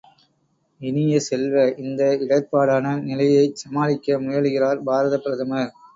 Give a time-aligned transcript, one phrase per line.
[0.81, 5.71] இனிய செல்வ, இந்த இடர்ப்பாடான நிலையைச் சமாளிக்க முயலுகிறார் பாரதப் பிரதமர்!